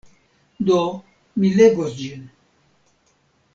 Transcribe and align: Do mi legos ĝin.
Do 0.69 0.79
mi 1.43 1.53
legos 1.59 1.93
ĝin. 2.01 2.27